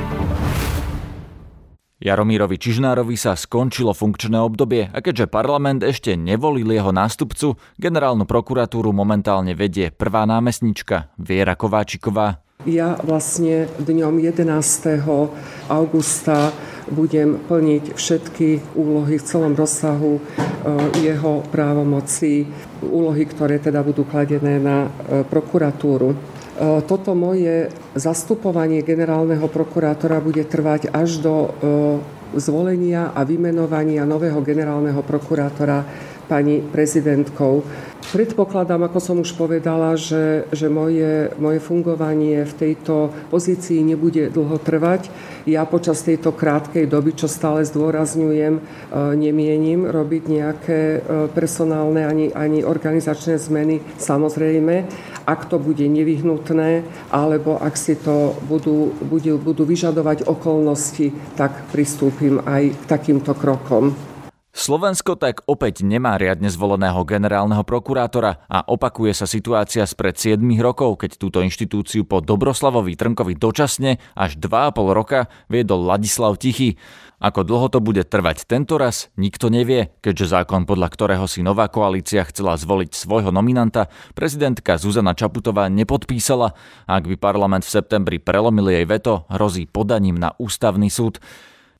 Jaromírovi 1.96 2.60
Čižnárovi 2.60 3.16
sa 3.16 3.32
skončilo 3.32 3.96
funkčné 3.96 4.36
obdobie 4.38 4.92
a 4.92 4.98
keďže 5.00 5.32
parlament 5.32 5.80
ešte 5.80 6.12
nevolil 6.12 6.68
jeho 6.68 6.92
nástupcu, 6.92 7.56
generálnu 7.80 8.28
prokuratúru 8.28 8.92
momentálne 8.92 9.56
vedie 9.56 9.88
prvá 9.90 10.28
námestnička 10.28 11.10
Viera 11.16 11.56
Kováčiková. 11.56 12.45
Ja 12.66 12.98
vlastne 12.98 13.70
dňom 13.78 14.18
11. 14.18 14.42
augusta 15.70 16.50
budem 16.90 17.38
plniť 17.38 17.94
všetky 17.94 18.74
úlohy 18.74 19.22
v 19.22 19.26
celom 19.26 19.54
rozsahu 19.54 20.18
e, 20.18 20.20
jeho 20.98 21.46
právomocí, 21.46 22.50
úlohy, 22.82 23.22
ktoré 23.30 23.62
teda 23.62 23.86
budú 23.86 24.02
kladené 24.02 24.58
na 24.58 24.90
e, 24.90 25.22
prokuratúru. 25.22 26.10
E, 26.10 26.16
toto 26.90 27.14
moje 27.14 27.70
zastupovanie 27.94 28.82
generálneho 28.82 29.46
prokurátora 29.46 30.18
bude 30.18 30.42
trvať 30.42 30.90
až 30.90 31.22
do 31.22 31.54
zvolenia 32.34 33.14
a 33.14 33.22
vymenovania 33.22 34.02
nového 34.02 34.42
generálneho 34.42 35.06
prokurátora 35.06 35.86
pani 36.26 36.62
prezidentkou. 36.62 37.62
Predpokladám, 38.06 38.86
ako 38.86 38.98
som 39.02 39.16
už 39.18 39.34
povedala, 39.34 39.98
že, 39.98 40.46
že 40.54 40.70
moje, 40.70 41.34
moje 41.42 41.58
fungovanie 41.58 42.46
v 42.46 42.54
tejto 42.54 43.10
pozícii 43.34 43.82
nebude 43.82 44.30
dlho 44.30 44.62
trvať. 44.62 45.10
Ja 45.42 45.66
počas 45.66 46.06
tejto 46.06 46.30
krátkej 46.30 46.86
doby, 46.86 47.18
čo 47.18 47.26
stále 47.26 47.66
zdôrazňujem, 47.66 48.54
e, 48.54 48.60
nemienim 49.18 49.90
robiť 49.90 50.22
nejaké 50.22 50.80
e, 50.80 50.98
personálne 51.34 52.06
ani, 52.06 52.30
ani 52.30 52.62
organizačné 52.62 53.42
zmeny. 53.42 53.82
Samozrejme, 53.98 54.86
ak 55.26 55.50
to 55.50 55.58
bude 55.58 55.82
nevyhnutné, 55.82 56.86
alebo 57.10 57.58
ak 57.58 57.74
si 57.74 57.98
to 57.98 58.38
budú, 58.46 58.94
budú, 59.02 59.34
budú 59.34 59.66
vyžadovať 59.66 60.30
okolnosti, 60.30 61.10
tak 61.34 61.66
pristúpim 61.74 62.38
aj 62.46 62.70
k 62.70 62.82
takýmto 62.86 63.34
krokom. 63.34 64.05
Slovensko 64.56 65.20
tak 65.20 65.44
opäť 65.44 65.84
nemá 65.84 66.16
riadne 66.16 66.48
zvoleného 66.48 67.04
generálneho 67.04 67.60
prokurátora 67.60 68.40
a 68.48 68.64
opakuje 68.64 69.12
sa 69.12 69.28
situácia 69.28 69.84
spred 69.84 70.16
7 70.16 70.40
rokov, 70.64 71.04
keď 71.04 71.20
túto 71.20 71.44
inštitúciu 71.44 72.08
po 72.08 72.24
Dobroslavovi 72.24 72.96
Trnkovi 72.96 73.36
dočasne 73.36 74.00
až 74.16 74.40
2,5 74.40 74.96
roka 74.96 75.28
viedol 75.52 75.84
Ladislav 75.84 76.40
Tichý. 76.40 76.80
Ako 77.20 77.44
dlho 77.44 77.68
to 77.68 77.84
bude 77.84 78.00
trvať 78.08 78.48
tento 78.48 78.80
raz, 78.80 79.12
nikto 79.20 79.52
nevie, 79.52 79.92
keďže 80.00 80.40
zákon, 80.40 80.64
podľa 80.64 80.88
ktorého 80.88 81.28
si 81.28 81.44
nová 81.44 81.68
koalícia 81.68 82.24
chcela 82.24 82.56
zvoliť 82.56 82.96
svojho 82.96 83.28
nominanta, 83.28 83.92
prezidentka 84.16 84.80
Zuzana 84.80 85.12
Čaputová 85.12 85.68
nepodpísala 85.68 86.56
ak 86.88 87.04
by 87.04 87.20
parlament 87.20 87.60
v 87.68 87.76
septembri 87.76 88.16
prelomil 88.16 88.72
jej 88.72 88.88
veto, 88.88 89.28
hrozí 89.28 89.68
podaním 89.68 90.16
na 90.16 90.32
ústavný 90.40 90.88
súd. 90.88 91.20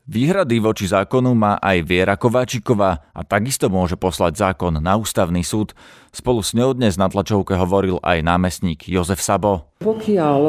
Výhrady 0.07 0.63
voči 0.63 0.87
zákonu 0.87 1.35
má 1.35 1.59
aj 1.59 1.83
Viera 1.83 2.15
Kováčiková 2.15 3.11
a 3.11 3.27
takisto 3.27 3.67
môže 3.67 3.99
poslať 3.99 4.39
zákon 4.39 4.79
na 4.79 4.95
ústavný 4.95 5.43
súd. 5.43 5.75
Spolu 6.15 6.47
s 6.47 6.55
ňou 6.55 6.79
dnes 6.79 6.95
na 6.95 7.11
tlačovke 7.11 7.59
hovoril 7.59 7.99
aj 8.07 8.23
námestník 8.23 8.87
Jozef 8.87 9.19
Sabo. 9.19 9.67
Pokiaľ 9.83 10.41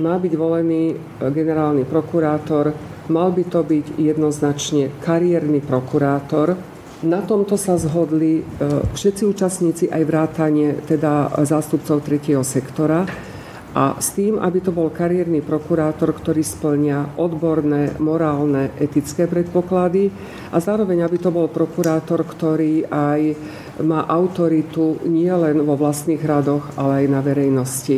má 0.00 0.16
byť 0.16 0.32
volený 0.32 0.96
generálny 1.20 1.84
prokurátor, 1.84 2.72
mal 3.12 3.36
by 3.36 3.44
to 3.52 3.60
byť 3.60 4.00
jednoznačne 4.00 4.88
kariérny 5.04 5.60
prokurátor. 5.60 6.56
Na 7.04 7.20
tomto 7.20 7.60
sa 7.60 7.76
zhodli 7.76 8.40
e, 8.40 8.42
všetci 8.96 9.28
účastníci 9.28 9.84
aj 9.92 10.02
vrátanie 10.08 10.80
teda 10.88 11.36
zástupcov 11.44 12.00
tretieho 12.00 12.40
sektora 12.40 13.04
a 13.72 13.96
s 13.96 14.12
tým, 14.12 14.36
aby 14.36 14.60
to 14.60 14.68
bol 14.68 14.92
kariérny 14.92 15.40
prokurátor, 15.40 16.12
ktorý 16.12 16.44
splňa 16.44 17.16
odborné, 17.16 17.96
morálne, 17.96 18.68
etické 18.76 19.24
predpoklady 19.24 20.12
a 20.52 20.60
zároveň, 20.60 21.08
aby 21.08 21.16
to 21.16 21.32
bol 21.32 21.48
prokurátor, 21.48 22.20
ktorý 22.20 22.84
aj 22.92 23.20
má 23.80 24.04
autoritu 24.04 25.00
nielen 25.08 25.64
vo 25.64 25.80
vlastných 25.80 26.20
radoch, 26.20 26.76
ale 26.76 27.04
aj 27.04 27.06
na 27.08 27.20
verejnosti. 27.24 27.96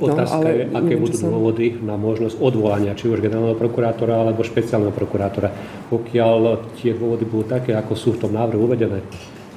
No, 0.00 0.18
Otázka 0.18 0.34
no, 0.34 0.38
ale 0.40 0.48
je, 0.50 0.64
aké 0.72 0.94
budú 0.98 1.16
sa... 1.20 1.28
dôvody 1.28 1.66
na 1.84 1.94
možnosť 2.00 2.40
odvolania, 2.40 2.96
či 2.96 3.06
už 3.06 3.20
generálneho 3.20 3.54
prokurátora 3.54 4.18
alebo 4.18 4.42
špeciálneho 4.42 4.90
prokurátora. 4.90 5.52
Pokiaľ 5.92 6.72
tie 6.80 6.96
dôvody 6.96 7.28
budú 7.28 7.46
také, 7.46 7.76
ako 7.76 7.92
sú 7.94 8.16
v 8.16 8.26
tom 8.26 8.32
návrhu 8.34 8.66
uvedené, 8.66 9.04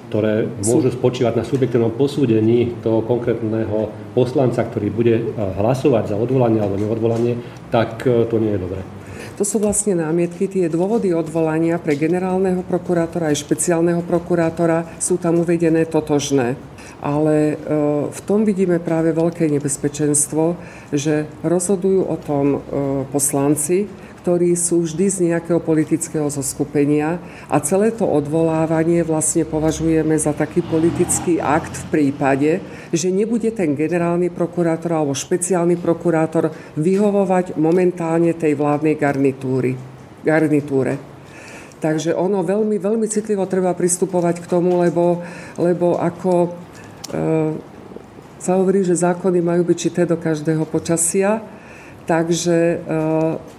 ktoré 0.10 0.48
môžu 0.64 0.94
spočívať 0.94 1.34
na 1.36 1.44
subjektívnom 1.44 1.94
posúdení 1.94 2.78
toho 2.86 3.02
konkrétneho 3.02 3.90
poslanca, 4.14 4.64
ktorý 4.64 4.88
bude 4.94 5.16
eh, 5.18 5.24
hlasovať 5.36 6.14
za 6.14 6.18
odvolanie 6.18 6.62
alebo 6.62 6.80
neodvolanie, 6.80 7.40
tak 7.74 8.06
eh, 8.06 8.24
to 8.30 8.38
nie 8.38 8.54
je 8.56 8.62
dobré. 8.62 8.82
To 9.36 9.44
sú 9.44 9.60
vlastne 9.60 10.00
námietky, 10.00 10.48
tie 10.48 10.72
dôvody 10.72 11.12
odvolania 11.12 11.76
pre 11.76 12.00
generálneho 12.00 12.64
prokurátora 12.64 13.36
aj 13.36 13.44
špeciálneho 13.44 14.00
prokurátora 14.08 14.96
sú 14.96 15.20
tam 15.20 15.44
uvedené 15.44 15.84
totožné. 15.92 16.56
ale 17.04 17.60
v 18.10 18.20
tom 18.24 18.48
vidíme 18.48 18.80
práve 18.80 19.12
veľké 19.12 19.52
nebezpečenstvo, 19.52 20.56
že 20.96 21.28
rozhodujú 21.44 22.02
o 22.08 22.16
tom 22.16 22.64
poslanci, 23.12 23.92
ktorí 24.26 24.58
sú 24.58 24.90
vždy 24.90 25.06
z 25.06 25.18
nejakého 25.30 25.62
politického 25.62 26.26
zoskupenia 26.34 27.22
a 27.46 27.62
celé 27.62 27.94
to 27.94 28.10
odvolávanie 28.10 29.06
vlastne 29.06 29.46
považujeme 29.46 30.18
za 30.18 30.34
taký 30.34 30.66
politický 30.66 31.38
akt 31.38 31.78
v 31.78 31.86
prípade, 31.94 32.58
že 32.90 33.14
nebude 33.14 33.54
ten 33.54 33.78
generálny 33.78 34.34
prokurátor 34.34 34.98
alebo 34.98 35.14
špeciálny 35.14 35.78
prokurátor 35.78 36.50
vyhovovať 36.74 37.54
momentálne 37.62 38.34
tej 38.34 38.58
vládnej 38.58 38.98
garnitúry, 38.98 39.78
garnitúre. 40.26 40.98
Takže 41.78 42.18
ono 42.18 42.42
veľmi, 42.42 42.82
veľmi 42.82 43.06
citlivo 43.06 43.46
treba 43.46 43.78
pristupovať 43.78 44.42
k 44.42 44.50
tomu, 44.50 44.82
lebo, 44.82 45.22
lebo 45.62 46.02
ako 46.02 46.34
e, 46.42 46.50
sa 48.42 48.58
hovorí, 48.58 48.82
že 48.82 48.98
zákony 48.98 49.38
majú 49.38 49.70
byť 49.70 49.78
čité 49.78 50.10
do 50.10 50.18
každého 50.18 50.66
počasia, 50.66 51.46
takže 52.10 52.82
e, 52.82 53.55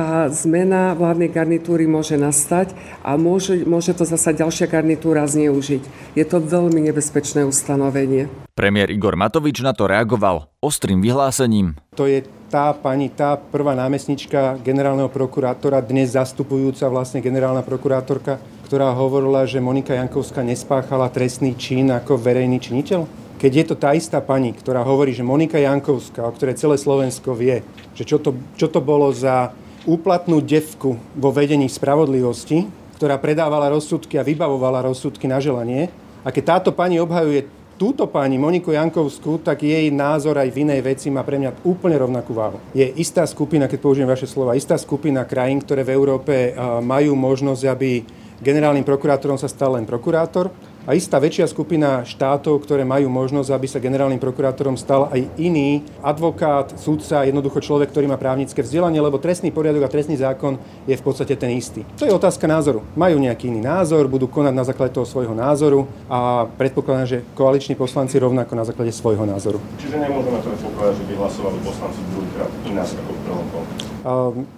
tá 0.00 0.32
zmena 0.32 0.96
vládnej 0.96 1.28
garnitúry 1.28 1.84
môže 1.84 2.16
nastať 2.16 2.72
a 3.04 3.20
môže, 3.20 3.68
môže 3.68 3.92
to 3.92 4.08
zasa 4.08 4.32
ďalšia 4.32 4.64
garnitúra 4.64 5.28
zneužiť. 5.28 6.16
Je 6.16 6.24
to 6.24 6.40
veľmi 6.40 6.80
nebezpečné 6.88 7.44
ustanovenie. 7.44 8.32
Premiér 8.56 8.88
Igor 8.88 9.12
Matovič 9.20 9.60
na 9.60 9.76
to 9.76 9.84
reagoval 9.84 10.48
ostrým 10.64 11.04
vyhlásením. 11.04 11.76
To 12.00 12.08
je 12.08 12.24
tá 12.48 12.72
pani, 12.72 13.12
tá 13.12 13.36
prvá 13.36 13.76
námestnička 13.76 14.56
generálneho 14.64 15.12
prokurátora, 15.12 15.84
dnes 15.84 16.16
zastupujúca 16.16 16.88
vlastne 16.88 17.20
generálna 17.20 17.60
prokurátorka, 17.60 18.40
ktorá 18.64 18.96
hovorila, 18.96 19.44
že 19.44 19.60
Monika 19.60 19.92
Jankovská 19.92 20.40
nespáchala 20.40 21.12
trestný 21.12 21.60
čin 21.60 21.92
ako 21.92 22.16
verejný 22.16 22.56
činiteľ? 22.56 23.04
Keď 23.36 23.52
je 23.52 23.64
to 23.68 23.76
tá 23.76 23.92
istá 23.92 24.20
pani, 24.24 24.56
ktorá 24.56 24.80
hovorí, 24.80 25.12
že 25.12 25.24
Monika 25.24 25.60
Jankovská, 25.60 26.24
o 26.24 26.32
ktorej 26.32 26.56
celé 26.56 26.76
Slovensko 26.80 27.36
vie, 27.36 27.60
že 27.92 28.04
čo 28.08 28.16
to, 28.16 28.36
čo 28.56 28.68
to 28.68 28.80
bolo 28.80 29.12
za 29.12 29.52
úplatnú 29.88 30.44
devku 30.44 30.96
vo 31.16 31.30
vedení 31.32 31.68
spravodlivosti, 31.68 32.68
ktorá 33.00 33.16
predávala 33.16 33.72
rozsudky 33.72 34.20
a 34.20 34.26
vybavovala 34.26 34.84
rozsudky 34.84 35.24
na 35.24 35.40
želanie. 35.40 35.88
A 36.20 36.28
keď 36.28 36.60
táto 36.60 36.70
pani 36.76 37.00
obhajuje 37.00 37.48
túto 37.80 38.04
pani 38.04 38.36
Moniku 38.36 38.76
Jankovskú, 38.76 39.40
tak 39.40 39.64
jej 39.64 39.88
názor 39.88 40.36
aj 40.36 40.52
v 40.52 40.68
inej 40.68 40.84
veci 40.84 41.08
má 41.08 41.24
pre 41.24 41.40
mňa 41.40 41.64
úplne 41.64 41.96
rovnakú 41.96 42.36
váhu. 42.36 42.60
Je 42.76 42.84
istá 43.00 43.24
skupina, 43.24 43.64
keď 43.64 43.80
použijem 43.80 44.04
vaše 44.04 44.28
slova, 44.28 44.52
istá 44.52 44.76
skupina 44.76 45.24
krajín, 45.24 45.64
ktoré 45.64 45.80
v 45.80 45.96
Európe 45.96 46.52
majú 46.84 47.16
možnosť, 47.16 47.64
aby 47.72 48.04
generálnym 48.44 48.84
prokurátorom 48.84 49.40
sa 49.40 49.48
stal 49.48 49.80
len 49.80 49.88
prokurátor 49.88 50.52
a 50.88 50.96
istá 50.96 51.20
väčšia 51.20 51.48
skupina 51.50 52.02
štátov, 52.06 52.64
ktoré 52.64 52.88
majú 52.88 53.12
možnosť, 53.12 53.50
aby 53.52 53.66
sa 53.68 53.82
generálnym 53.82 54.20
prokurátorom 54.20 54.80
stal 54.80 55.12
aj 55.12 55.28
iný 55.36 55.84
advokát, 56.00 56.72
súdca, 56.80 57.28
jednoducho 57.28 57.60
človek, 57.60 57.92
ktorý 57.92 58.08
má 58.08 58.16
právnické 58.16 58.64
vzdelanie, 58.64 59.00
lebo 59.00 59.20
trestný 59.20 59.52
poriadok 59.52 59.84
a 59.84 59.92
trestný 59.92 60.16
zákon 60.16 60.56
je 60.88 60.96
v 60.96 61.02
podstate 61.04 61.36
ten 61.36 61.52
istý. 61.52 61.84
To 62.00 62.08
je 62.08 62.12
otázka 62.12 62.48
názoru. 62.48 62.80
Majú 62.96 63.20
nejaký 63.20 63.52
iný 63.52 63.60
názor, 63.60 64.08
budú 64.08 64.24
konať 64.30 64.54
na 64.56 64.64
základe 64.64 64.96
toho 64.96 65.04
svojho 65.04 65.36
názoru 65.36 65.84
a 66.08 66.48
predpokladám, 66.56 67.06
že 67.06 67.18
koaliční 67.36 67.76
poslanci 67.76 68.16
rovnako 68.16 68.56
na 68.56 68.64
základe 68.64 68.92
svojho 68.92 69.28
názoru. 69.28 69.60
Čiže 69.76 70.00
nemôžeme 70.00 70.40
predpokladať, 70.40 70.94
že 70.96 71.04
by 71.04 71.12
hlasovali 71.20 71.56
poslanci 71.64 72.00
druhýkrát 72.14 72.50
ináč 72.66 72.96
ako 72.96 73.10
v 73.12 73.20
prvom 73.28 73.46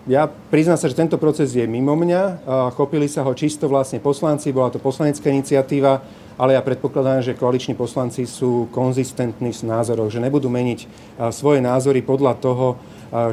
ja 0.07 0.31
priznám 0.51 0.79
sa, 0.79 0.87
že 0.87 0.99
tento 0.99 1.19
proces 1.19 1.55
je 1.55 1.67
mimo 1.67 1.99
mňa. 1.99 2.47
Chopili 2.79 3.11
sa 3.11 3.27
ho 3.27 3.33
čisto 3.35 3.67
vlastne 3.67 3.99
poslanci, 3.99 4.55
bola 4.55 4.71
to 4.71 4.79
poslanecká 4.79 5.31
iniciatíva, 5.31 5.99
ale 6.39 6.55
ja 6.55 6.63
predpokladám, 6.65 7.23
že 7.23 7.39
koaliční 7.39 7.75
poslanci 7.75 8.25
sú 8.25 8.71
konzistentní 8.71 9.53
s 9.53 9.67
názorov, 9.67 10.09
že 10.09 10.23
nebudú 10.23 10.47
meniť 10.49 10.87
svoje 11.35 11.61
názory 11.61 12.01
podľa 12.01 12.39
toho, 12.39 12.67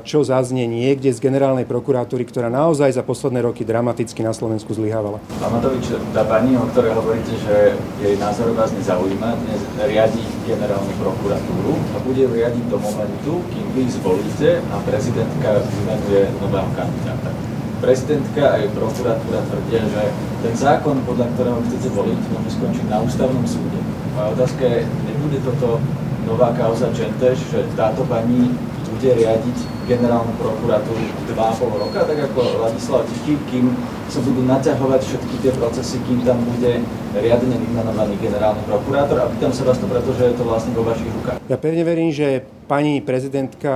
čo 0.03 0.27
zaznie 0.27 0.67
niekde 0.67 1.07
z 1.15 1.23
generálnej 1.23 1.63
prokuratúry, 1.63 2.27
ktorá 2.27 2.51
naozaj 2.51 2.91
za 2.91 3.03
posledné 3.03 3.47
roky 3.47 3.63
dramaticky 3.63 4.19
na 4.19 4.35
Slovensku 4.35 4.75
zlyhávala. 4.75 5.23
Pán 5.39 5.55
Matovič, 5.55 5.95
tá 6.11 6.27
pani, 6.27 6.59
o 6.59 6.67
ktorej 6.75 6.91
hovoríte, 6.99 7.31
že 7.39 7.79
jej 8.03 8.19
názor 8.19 8.51
vás 8.59 8.75
nezaujíma, 8.75 9.39
dnes 9.39 9.61
riadi 9.87 10.19
generálnu 10.43 10.91
prokuratúru 10.99 11.79
a 11.95 11.97
bude 12.03 12.27
riadiť 12.27 12.65
do 12.67 12.75
momentu, 12.75 13.39
kým 13.55 13.65
vy 13.71 13.83
zvolíte 13.87 14.59
a 14.59 14.75
prezidentka 14.83 15.63
vymenuje 15.63 16.27
nového 16.43 16.69
kandidáta. 16.75 17.31
Prezidentka 17.79 18.59
aj 18.59 18.75
prokuratúra 18.75 19.39
tvrdia, 19.47 19.87
že 19.87 20.03
ten 20.43 20.53
zákon, 20.59 20.99
podľa 21.07 21.31
ktorého 21.39 21.63
chcete 21.71 21.87
voliť, 21.95 22.19
môže 22.35 22.51
skončiť 22.59 22.85
na 22.91 22.99
ústavnom 22.99 23.47
súde. 23.47 23.79
Moja 24.11 24.35
otázka 24.35 24.63
je, 24.67 24.79
nebude 25.07 25.39
toto 25.47 25.79
nová 26.27 26.51
kauza 26.51 26.91
Čenteš, 26.91 27.39
že 27.47 27.63
táto 27.79 28.03
pani 28.11 28.51
bude 28.99 29.15
riadiť 29.15 29.87
generálnu 29.87 30.35
prokuratúru 30.35 30.99
2,5 31.31 31.71
roka, 31.71 32.03
tak 32.03 32.19
ako 32.19 32.67
Ladislav 32.67 33.07
Tichý, 33.07 33.39
kým 33.47 33.71
sa 34.11 34.19
budú 34.19 34.43
naťahovať 34.43 35.01
všetky 35.07 35.35
tie 35.39 35.51
procesy, 35.55 36.03
kým 36.03 36.19
tam 36.27 36.43
bude 36.43 36.83
riadne 37.15 37.55
vymenovaný 37.55 38.19
generálny 38.19 38.59
prokurátor. 38.67 39.23
A 39.23 39.31
pýtam 39.31 39.55
sa 39.55 39.63
vás 39.63 39.79
to 39.79 39.87
preto, 39.87 40.11
že 40.19 40.27
je 40.27 40.35
to 40.35 40.43
vlastne 40.43 40.75
vo 40.75 40.83
vašich 40.83 41.07
rukách. 41.07 41.39
Ja 41.47 41.55
pevne 41.55 41.87
verím, 41.87 42.11
že 42.11 42.43
pani 42.67 42.99
prezidentka 42.99 43.71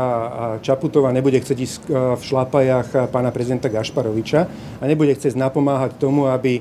Čaputová 0.59 1.15
nebude 1.15 1.39
chcieť 1.39 1.59
ísť 1.63 1.81
v 2.19 2.21
šlapajach 2.21 3.07
pána 3.07 3.31
prezidenta 3.31 3.71
Gašparoviča 3.71 4.41
a 4.51 4.83
nebude 4.83 5.15
chcieť 5.15 5.39
napomáhať 5.39 6.03
tomu, 6.03 6.27
aby 6.27 6.59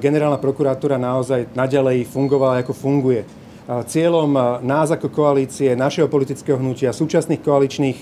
generálna 0.00 0.40
prokuratúra 0.40 0.96
naozaj 0.96 1.52
naďalej 1.52 2.08
fungovala, 2.08 2.64
ako 2.64 2.72
funguje 2.72 3.28
Cieľom 3.68 4.32
nás 4.64 4.88
ako 4.88 5.12
koalície, 5.12 5.76
našeho 5.76 6.08
politického 6.08 6.56
hnutia, 6.56 6.88
súčasných 6.88 7.44
koaličných 7.44 8.00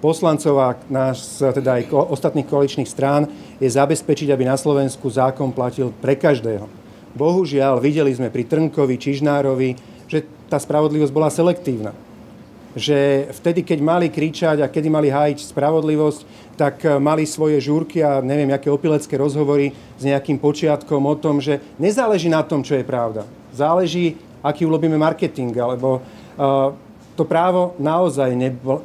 poslancov 0.00 0.56
a 0.56 0.72
nás, 0.88 1.36
teda 1.36 1.84
aj 1.84 1.92
ostatných 1.92 2.48
koaličných 2.48 2.88
strán 2.88 3.28
je 3.60 3.68
zabezpečiť, 3.68 4.32
aby 4.32 4.48
na 4.48 4.56
Slovensku 4.56 5.12
zákon 5.12 5.52
platil 5.52 5.92
pre 6.00 6.16
každého. 6.16 6.64
Bohužiaľ, 7.12 7.76
videli 7.76 8.08
sme 8.16 8.32
pri 8.32 8.48
Trnkovi, 8.48 8.96
Čižnárovi, 8.96 9.76
že 10.08 10.24
tá 10.48 10.56
spravodlivosť 10.56 11.12
bola 11.12 11.28
selektívna. 11.28 11.92
Že 12.72 13.28
vtedy, 13.36 13.68
keď 13.68 13.84
mali 13.84 14.08
kričať 14.08 14.64
a 14.64 14.72
kedy 14.72 14.88
mali 14.88 15.12
hájiť 15.12 15.44
spravodlivosť, 15.44 16.20
tak 16.56 16.88
mali 17.04 17.28
svoje 17.28 17.60
žúrky 17.60 18.00
a 18.00 18.24
neviem, 18.24 18.48
aké 18.48 18.72
opilecké 18.72 19.20
rozhovory 19.20 19.76
s 20.00 20.08
nejakým 20.08 20.40
počiatkom 20.40 21.04
o 21.04 21.14
tom, 21.20 21.36
že 21.36 21.60
nezáleží 21.76 22.32
na 22.32 22.40
tom, 22.40 22.64
čo 22.64 22.80
je 22.80 22.88
pravda. 22.88 23.28
Záleží 23.52 24.16
aký 24.42 24.66
urobíme 24.66 24.98
marketing, 24.98 25.54
alebo 25.56 26.02
uh, 26.02 26.74
to 27.14 27.28
právo 27.28 27.76
naozaj 27.76 28.32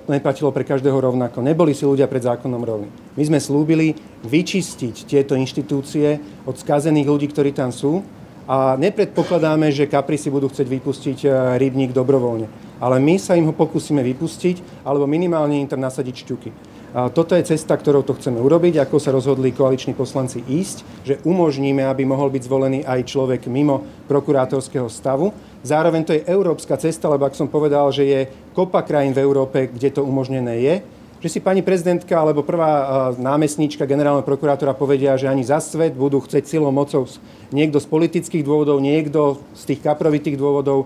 neplatilo 0.05 0.51
pre 0.51 0.67
každého 0.67 0.95
rovnako. 0.99 1.39
Neboli 1.39 1.71
si 1.71 1.87
ľudia 1.87 2.11
pred 2.11 2.27
zákonom 2.27 2.59
rovní. 2.59 2.89
My 3.15 3.23
sme 3.23 3.39
slúbili 3.39 3.95
vyčistiť 4.27 5.07
tieto 5.07 5.33
inštitúcie 5.33 6.19
od 6.43 6.55
skazených 6.59 7.07
ľudí, 7.07 7.27
ktorí 7.31 7.55
tam 7.55 7.71
sú 7.71 8.03
a 8.47 8.79
nepredpokladáme, 8.79 9.71
že 9.71 9.91
kapri 9.91 10.15
si 10.15 10.31
budú 10.31 10.47
chcieť 10.47 10.67
vypustiť 10.67 11.17
uh, 11.27 11.31
rybník 11.59 11.91
dobrovoľne. 11.91 12.47
Ale 12.77 13.01
my 13.01 13.17
sa 13.17 13.33
im 13.33 13.49
ho 13.49 13.53
pokúsime 13.55 14.05
vypustiť 14.05 14.85
alebo 14.85 15.09
minimálne 15.09 15.57
im 15.57 15.67
tam 15.67 15.81
nasadiť 15.81 16.15
šťuky. 16.27 16.49
Toto 16.87 17.35
je 17.35 17.43
cesta, 17.43 17.75
ktorou 17.75 18.01
to 18.01 18.15
chceme 18.15 18.39
urobiť, 18.39 18.79
ako 18.79 18.95
sa 18.95 19.11
rozhodli 19.11 19.51
koaliční 19.51 19.91
poslanci 19.91 20.39
ísť, 20.39 20.77
že 21.03 21.19
umožníme, 21.27 21.83
aby 21.83 22.07
mohol 22.07 22.31
byť 22.31 22.43
zvolený 22.47 22.79
aj 22.87 23.03
človek 23.11 23.51
mimo 23.51 23.83
prokurátorského 24.07 24.87
stavu. 24.87 25.35
Zároveň 25.67 26.01
to 26.07 26.15
je 26.15 26.23
európska 26.23 26.79
cesta, 26.79 27.11
lebo 27.11 27.27
ak 27.27 27.35
som 27.35 27.51
povedal, 27.51 27.91
že 27.91 28.07
je 28.07 28.21
kopa 28.55 28.87
krajín 28.87 29.11
v 29.11 29.19
Európe, 29.19 29.67
kde 29.67 29.99
to 29.99 30.07
umožnené 30.07 30.63
je, 30.63 30.75
že 31.17 31.29
si 31.33 31.39
pani 31.41 31.65
prezidentka 31.65 32.13
alebo 32.13 32.45
prvá 32.45 33.09
námestníčka 33.17 33.89
generálneho 33.89 34.25
prokurátora 34.25 34.77
povedia, 34.77 35.17
že 35.17 35.25
ani 35.25 35.41
za 35.41 35.57
svet 35.57 35.97
budú 35.97 36.21
chceť 36.21 36.45
silou 36.45 36.69
mocou 36.69 37.09
niekto 37.49 37.79
z 37.79 37.87
politických 37.87 38.43
dôvodov, 38.43 38.83
niekto 38.83 39.41
z 39.55 39.73
tých 39.73 39.81
kaprovitých 39.81 40.35
dôvodov 40.35 40.85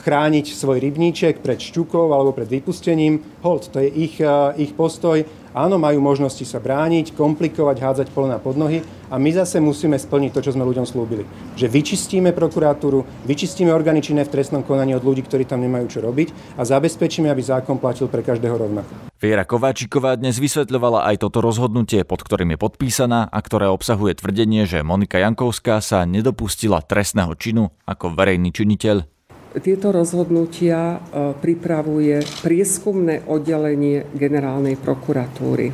chrániť 0.00 0.46
svoj 0.56 0.80
rybníček 0.80 1.44
pred 1.44 1.60
šťukou 1.60 2.10
alebo 2.10 2.32
pred 2.32 2.48
vypustením. 2.48 3.20
Hold, 3.44 3.70
to 3.70 3.78
je 3.84 3.88
ich, 3.92 4.16
e, 4.18 4.32
ich 4.56 4.72
postoj. 4.72 5.22
Áno, 5.56 5.80
majú 5.80 6.04
možnosti 6.04 6.44
sa 6.44 6.60
brániť, 6.60 7.16
komplikovať, 7.16 7.76
hádzať 7.80 8.06
polena 8.12 8.36
pod 8.36 8.60
nohy 8.60 8.84
a 9.08 9.16
my 9.16 9.32
zase 9.32 9.56
musíme 9.56 9.96
splniť 9.96 10.36
to, 10.36 10.44
čo 10.44 10.52
sme 10.52 10.68
ľuďom 10.68 10.84
slúbili. 10.84 11.24
Že 11.56 11.72
vyčistíme 11.72 12.36
prokuratúru, 12.36 13.08
vyčistíme 13.24 13.72
orgány 13.72 14.04
činné 14.04 14.28
v 14.28 14.36
trestnom 14.36 14.60
konaní 14.60 14.92
od 14.92 15.00
ľudí, 15.00 15.24
ktorí 15.24 15.48
tam 15.48 15.64
nemajú 15.64 15.88
čo 15.88 16.04
robiť 16.04 16.60
a 16.60 16.68
zabezpečíme, 16.68 17.32
aby 17.32 17.40
zákon 17.40 17.80
platil 17.80 18.04
pre 18.12 18.20
každého 18.20 18.52
rovnako. 18.52 19.08
Viera 19.16 19.48
Kováčiková 19.48 20.20
dnes 20.20 20.36
vysvetľovala 20.36 21.08
aj 21.08 21.24
toto 21.24 21.40
rozhodnutie, 21.40 22.04
pod 22.04 22.20
ktorým 22.20 22.52
je 22.52 22.58
podpísaná 22.60 23.24
a 23.24 23.38
ktoré 23.40 23.72
obsahuje 23.72 24.12
tvrdenie, 24.20 24.68
že 24.68 24.84
Monika 24.84 25.16
Jankovská 25.16 25.80
sa 25.80 26.04
nedopustila 26.04 26.84
trestného 26.84 27.32
činu 27.32 27.72
ako 27.88 28.12
verejný 28.12 28.52
činiteľ 28.52 29.15
tieto 29.60 29.92
rozhodnutia 29.92 30.96
e, 30.96 30.98
pripravuje 31.36 32.22
prieskumné 32.44 33.24
oddelenie 33.24 34.08
generálnej 34.12 34.76
prokuratúry. 34.76 35.72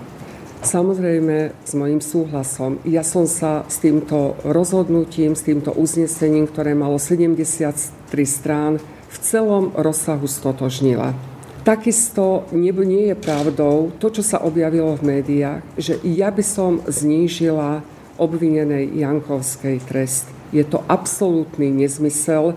Samozrejme 0.62 1.58
s 1.66 1.72
mojim 1.74 1.98
súhlasom. 1.98 2.78
Ja 2.86 3.02
som 3.02 3.26
sa 3.26 3.66
s 3.66 3.82
týmto 3.82 4.38
rozhodnutím, 4.46 5.34
s 5.34 5.42
týmto 5.42 5.74
uznesením, 5.74 6.46
ktoré 6.46 6.78
malo 6.78 7.02
73 7.02 7.90
strán 8.22 8.78
v 9.10 9.16
celom 9.18 9.74
rozsahu 9.74 10.30
stotožnila. 10.30 11.18
Takisto 11.66 12.46
nie 12.54 13.10
je 13.10 13.14
pravdou 13.18 13.94
to, 13.98 14.10
čo 14.10 14.22
sa 14.22 14.42
objavilo 14.42 14.94
v 14.98 15.18
médiách, 15.18 15.62
že 15.78 15.98
ja 16.06 16.30
by 16.30 16.42
som 16.42 16.82
znížila 16.86 17.82
obvinenej 18.18 19.02
Jankovskej 19.02 19.82
trest. 19.86 20.26
Je 20.50 20.62
to 20.62 20.82
absolútny 20.86 21.74
nezmysel 21.74 22.54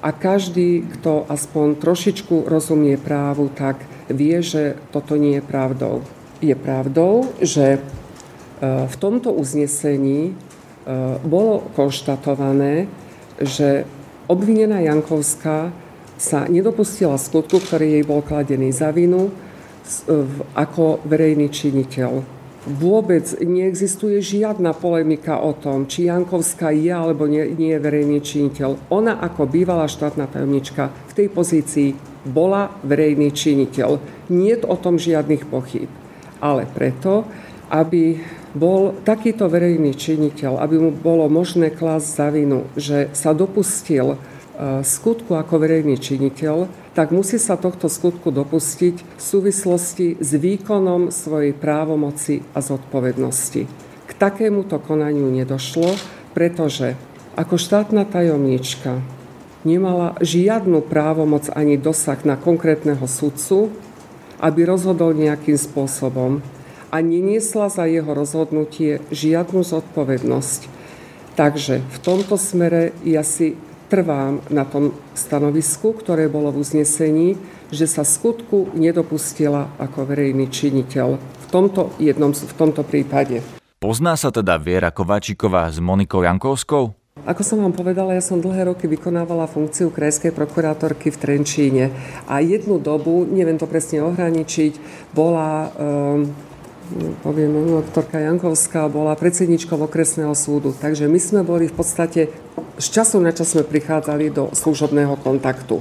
a 0.00 0.10
každý, 0.16 0.84
kto 0.98 1.28
aspoň 1.28 1.76
trošičku 1.76 2.48
rozumie 2.48 2.96
právu, 2.96 3.52
tak 3.52 3.84
vie, 4.08 4.40
že 4.40 4.80
toto 4.90 5.20
nie 5.20 5.38
je 5.38 5.44
pravdou. 5.44 6.00
Je 6.40 6.56
pravdou, 6.56 7.28
že 7.44 7.76
e, 7.76 7.80
v 8.88 8.96
tomto 8.96 9.28
uznesení 9.36 10.32
e, 10.32 10.32
bolo 11.20 11.68
konštatované, 11.76 12.88
že 13.44 13.84
obvinená 14.24 14.80
Jankovská 14.80 15.68
sa 16.20 16.48
nedopustila 16.48 17.20
skutku, 17.20 17.60
ktorý 17.60 18.00
jej 18.00 18.04
bol 18.04 18.20
kladený 18.24 18.72
za 18.72 18.92
vinu 18.92 19.32
ako 20.52 21.00
verejný 21.08 21.48
činiteľ. 21.48 22.39
Vôbec 22.68 23.24
neexistuje 23.40 24.20
žiadna 24.20 24.76
polemika 24.76 25.40
o 25.40 25.56
tom, 25.56 25.88
či 25.88 26.12
Jankovská 26.12 26.68
je 26.76 26.92
alebo 26.92 27.24
nie, 27.24 27.56
nie 27.56 27.72
je 27.72 27.80
verejný 27.80 28.18
činiteľ. 28.20 28.92
Ona 28.92 29.16
ako 29.16 29.48
bývalá 29.48 29.88
štátna 29.88 30.28
tajomnička 30.28 30.92
v 31.08 31.12
tej 31.16 31.28
pozícii 31.32 31.88
bola 32.28 32.68
verejný 32.84 33.32
činiteľ. 33.32 33.90
Nie 34.28 34.60
o 34.60 34.76
tom 34.76 35.00
žiadnych 35.00 35.48
pochyb. 35.48 35.88
Ale 36.44 36.68
preto, 36.68 37.24
aby 37.72 38.20
bol 38.52 38.92
takýto 39.08 39.48
verejný 39.48 39.96
činiteľ, 39.96 40.60
aby 40.60 40.76
mu 40.76 40.90
bolo 40.92 41.32
možné 41.32 41.72
klásť 41.72 42.08
za 42.08 42.28
vinu, 42.28 42.68
že 42.76 43.08
sa 43.16 43.32
dopustil 43.32 44.20
E, 44.60 44.84
skutku 44.84 45.32
ako 45.40 45.56
verejný 45.56 45.96
činiteľ, 45.96 46.68
tak 46.94 47.14
musí 47.14 47.38
sa 47.38 47.54
tohto 47.54 47.86
skutku 47.86 48.34
dopustiť 48.34 48.96
v 48.98 49.22
súvislosti 49.22 50.18
s 50.18 50.30
výkonom 50.34 51.14
svojej 51.14 51.54
právomoci 51.54 52.42
a 52.50 52.58
zodpovednosti. 52.58 53.62
K 54.06 54.10
takémuto 54.18 54.82
konaniu 54.82 55.30
nedošlo, 55.30 55.94
pretože 56.34 56.98
ako 57.38 57.54
štátna 57.54 58.02
tajomnička 58.10 58.98
nemala 59.62 60.18
žiadnu 60.18 60.82
právomoc 60.82 61.46
ani 61.54 61.78
dosah 61.78 62.18
na 62.26 62.34
konkrétneho 62.34 63.06
sudcu, 63.06 63.70
aby 64.42 64.66
rozhodol 64.66 65.14
nejakým 65.14 65.54
spôsobom 65.54 66.42
a 66.90 66.96
neniesla 66.98 67.70
za 67.70 67.86
jeho 67.86 68.10
rozhodnutie 68.10 68.98
žiadnu 69.14 69.62
zodpovednosť. 69.62 70.60
Takže 71.38 71.86
v 71.86 71.98
tomto 72.02 72.34
smere 72.34 72.90
ja 73.06 73.22
si 73.22 73.54
trvám 73.90 74.38
na 74.54 74.62
tom 74.62 74.94
stanovisku, 75.18 75.98
ktoré 75.98 76.30
bolo 76.30 76.54
v 76.54 76.62
uznesení, 76.62 77.34
že 77.74 77.90
sa 77.90 78.06
skutku 78.06 78.70
nedopustila 78.78 79.74
ako 79.82 80.06
verejný 80.06 80.46
činiteľ 80.46 81.18
v 81.18 81.46
tomto, 81.50 81.90
jednom, 81.98 82.30
v 82.30 82.54
tomto 82.54 82.86
prípade. 82.86 83.42
Pozná 83.82 84.14
sa 84.14 84.30
teda 84.30 84.54
Viera 84.62 84.94
Kováčiková 84.94 85.66
s 85.66 85.82
Monikou 85.82 86.22
Jankovskou? 86.22 86.94
Ako 87.26 87.42
som 87.44 87.60
vám 87.60 87.76
povedala, 87.76 88.16
ja 88.16 88.24
som 88.24 88.40
dlhé 88.40 88.72
roky 88.72 88.88
vykonávala 88.88 89.50
funkciu 89.50 89.92
krajskej 89.92 90.32
prokurátorky 90.32 91.12
v 91.12 91.20
Trenčíne 91.20 91.84
a 92.24 92.40
jednu 92.40 92.80
dobu, 92.80 93.28
neviem 93.28 93.60
to 93.60 93.68
presne 93.68 94.00
ohraničiť, 94.00 94.72
bola 95.12 95.68
um, 95.68 96.32
poviem, 97.22 97.80
doktorka 97.82 98.18
Jankovská 98.18 98.90
bola 98.90 99.14
predsedničkou 99.14 99.78
okresného 99.78 100.34
súdu. 100.34 100.74
Takže 100.74 101.06
my 101.06 101.20
sme 101.22 101.40
boli 101.46 101.70
v 101.70 101.74
podstate, 101.74 102.28
z 102.78 102.86
času 102.90 103.22
na 103.22 103.30
čas 103.30 103.54
sme 103.54 103.62
prichádzali 103.62 104.34
do 104.34 104.50
služobného 104.50 105.14
kontaktu. 105.22 105.78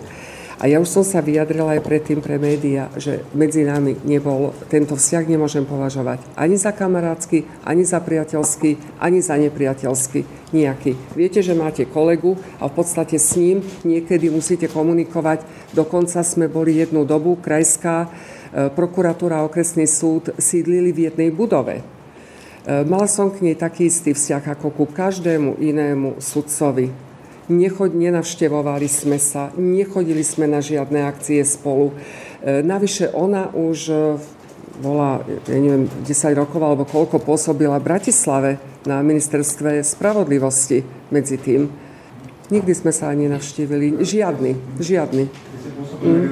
A 0.60 0.68
ja 0.68 0.84
už 0.84 0.92
som 0.92 1.04
sa 1.08 1.24
vyjadrila 1.24 1.80
aj 1.80 1.88
predtým 1.88 2.20
pre 2.20 2.36
média, 2.36 2.92
že 3.00 3.24
medzi 3.32 3.64
nami 3.64 3.96
nebol, 4.04 4.52
tento 4.68 5.00
vzťah 5.00 5.24
nemôžem 5.24 5.64
považovať 5.64 6.20
ani 6.36 6.60
za 6.60 6.76
kamarátsky, 6.76 7.48
ani 7.64 7.88
za 7.88 8.04
priateľský, 8.04 9.00
ani 9.00 9.24
za 9.24 9.40
nepriateľský, 9.40 10.52
nejaký. 10.52 11.16
Viete, 11.16 11.40
že 11.40 11.56
máte 11.56 11.88
kolegu 11.88 12.36
a 12.60 12.68
v 12.68 12.76
podstate 12.76 13.16
s 13.16 13.40
ním 13.40 13.64
niekedy 13.88 14.28
musíte 14.28 14.68
komunikovať. 14.68 15.72
Dokonca 15.72 16.20
sme 16.28 16.52
boli 16.52 16.76
jednu 16.84 17.08
dobu, 17.08 17.40
krajská 17.40 18.12
E, 18.50 18.70
prokuratúra 18.74 19.42
a 19.42 19.46
okresný 19.46 19.86
súd 19.86 20.34
sídlili 20.42 20.90
v 20.90 21.06
jednej 21.10 21.30
budove. 21.30 21.82
E, 21.82 21.84
mala 22.82 23.06
som 23.06 23.30
k 23.30 23.46
nej 23.46 23.54
taký 23.54 23.86
istý 23.86 24.18
vzťah 24.18 24.58
ako 24.58 24.74
ku 24.74 24.86
každému 24.90 25.62
inému 25.62 26.18
sudcovi. 26.18 27.09
Nechod, 27.50 27.98
nenavštevovali 27.98 28.86
sme 28.86 29.18
sa, 29.18 29.50
nechodili 29.58 30.22
sme 30.22 30.46
na 30.46 30.62
žiadne 30.62 31.02
akcie 31.02 31.42
spolu. 31.42 31.98
E, 32.46 32.62
navyše 32.62 33.10
ona 33.10 33.50
už 33.50 33.90
bola, 34.80 35.20
ja 35.28 35.60
neviem, 35.60 35.92
10 36.08 36.40
rokov 36.40 36.62
alebo 36.64 36.88
koľko 36.88 37.20
pôsobila 37.20 37.78
v 37.84 37.88
Bratislave 37.90 38.52
na 38.88 39.04
ministerstve 39.04 39.84
spravodlivosti 39.84 40.88
medzi 41.12 41.36
tým. 41.36 41.68
Nikdy 42.50 42.74
sme 42.74 42.90
sa 42.90 43.14
ani 43.14 43.30
navštívili. 43.30 44.02
Žiadny, 44.02 44.82
žiadny. 44.82 45.24
Mm. 46.00 46.26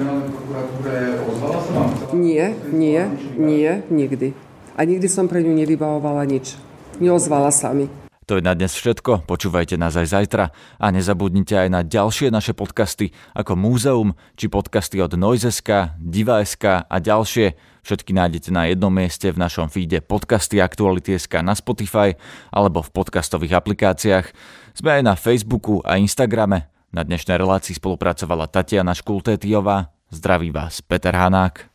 Nie, 2.17 2.55
nie, 2.73 3.01
nie, 3.37 3.71
nikdy. 3.91 4.33
A 4.73 4.81
nikdy 4.87 5.05
som 5.11 5.29
pre 5.29 5.43
ňu 5.43 5.53
nevybavovala 5.53 6.25
nič. 6.25 6.57
Neozvala 6.97 7.53
sa 7.53 7.75
mi. 7.75 8.06
To 8.27 8.35
je 8.35 8.43
na 8.43 8.51
dnes 8.51 8.75
všetko, 8.75 9.23
počúvajte 9.23 9.79
nás 9.79 9.95
aj 9.95 10.11
zajtra 10.11 10.51
a 10.83 10.85
nezabudnite 10.91 11.55
aj 11.63 11.69
na 11.71 11.79
ďalšie 11.79 12.27
naše 12.27 12.51
podcasty 12.51 13.15
ako 13.31 13.55
Múzeum 13.55 14.19
či 14.35 14.51
podcasty 14.51 14.99
od 14.99 15.15
Noizeska, 15.15 15.95
Diva.sk 15.95 16.83
a 16.91 16.95
ďalšie. 16.99 17.55
Všetky 17.87 18.11
nájdete 18.11 18.51
na 18.51 18.67
jednom 18.67 18.91
mieste 18.91 19.31
v 19.31 19.39
našom 19.39 19.71
feede 19.71 20.03
podcasty 20.03 20.59
Aktuality.sk 20.59 21.39
na 21.39 21.55
Spotify 21.55 22.19
alebo 22.51 22.83
v 22.83 22.91
podcastových 22.91 23.63
aplikáciách. 23.63 24.35
Sme 24.75 24.99
aj 24.99 25.03
na 25.07 25.15
Facebooku 25.15 25.79
a 25.87 25.95
Instagrame. 25.95 26.67
Na 26.91 27.07
dnešnej 27.07 27.39
relácii 27.39 27.79
spolupracovala 27.79 28.51
Tatiana 28.51 28.91
Škultétiová. 28.91 29.95
Zdraví 30.11 30.51
vás 30.51 30.83
Peter 30.83 31.15
Hanák. 31.15 31.71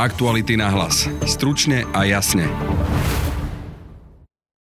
Aktuality 0.00 0.56
na 0.56 0.72
hlas. 0.72 1.12
Stručne 1.28 1.84
a 1.92 2.08
jasne. 2.08 2.48